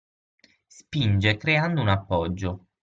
[0.67, 2.65] Spinge creando un "appoggio".